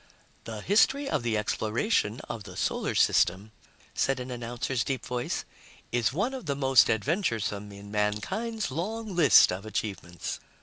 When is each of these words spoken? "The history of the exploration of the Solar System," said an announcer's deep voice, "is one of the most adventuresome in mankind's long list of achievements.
"The 0.45 0.61
history 0.61 1.07
of 1.07 1.21
the 1.21 1.37
exploration 1.37 2.21
of 2.21 2.43
the 2.43 2.57
Solar 2.57 2.95
System," 2.95 3.51
said 3.93 4.19
an 4.19 4.31
announcer's 4.31 4.83
deep 4.83 5.05
voice, 5.05 5.45
"is 5.91 6.11
one 6.11 6.33
of 6.33 6.47
the 6.47 6.55
most 6.55 6.89
adventuresome 6.89 7.71
in 7.71 7.91
mankind's 7.91 8.71
long 8.71 9.15
list 9.15 9.51
of 9.51 9.63
achievements. 9.63 10.39